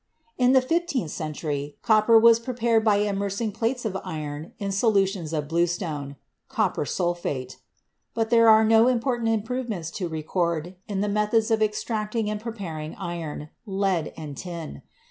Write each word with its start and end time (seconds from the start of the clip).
In 0.35 0.53
the 0.53 0.63
fifteenth 0.63 1.11
century, 1.11 1.77
copper 1.83 2.17
was 2.17 2.39
prepared 2.39 2.83
by 2.83 3.01
im 3.01 3.17
mersing 3.17 3.53
plates 3.53 3.85
of 3.85 3.95
iron 4.03 4.51
in 4.57 4.71
solutions 4.71 5.31
of 5.31 5.47
bluestone 5.47 6.15
(copper 6.49 6.85
sulphate), 6.85 7.57
but 8.15 8.31
there 8.31 8.49
are 8.49 8.65
no 8.65 8.87
important 8.87 9.29
improvements 9.29 9.91
to 9.91 10.09
record 10.09 10.73
in 10.87 11.01
the 11.01 11.07
methods 11.07 11.51
of 11.51 11.61
extracting 11.61 12.31
and 12.31 12.41
preparing 12.41 12.95
iron, 12.95 13.49
lead 13.67 14.11
and 14.17 14.37
tin. 14.37 14.81